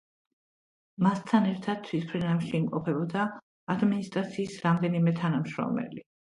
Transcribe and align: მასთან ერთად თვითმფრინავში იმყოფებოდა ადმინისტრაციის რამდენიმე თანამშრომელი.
მასთან 1.07 1.43
ერთად 1.49 1.83
თვითმფრინავში 1.87 2.49
იმყოფებოდა 2.61 3.27
ადმინისტრაციის 3.75 4.57
რამდენიმე 4.65 5.15
თანამშრომელი. 5.21 6.05